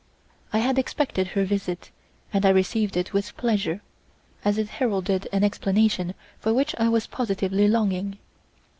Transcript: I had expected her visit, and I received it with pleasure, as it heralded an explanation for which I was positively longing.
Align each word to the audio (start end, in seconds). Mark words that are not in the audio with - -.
I 0.51 0.57
had 0.57 0.79
expected 0.79 1.27
her 1.27 1.45
visit, 1.45 1.91
and 2.33 2.43
I 2.43 2.49
received 2.49 2.97
it 2.97 3.13
with 3.13 3.37
pleasure, 3.37 3.83
as 4.43 4.57
it 4.57 4.67
heralded 4.69 5.27
an 5.31 5.43
explanation 5.43 6.15
for 6.39 6.55
which 6.55 6.73
I 6.79 6.89
was 6.89 7.05
positively 7.05 7.67
longing. 7.67 8.17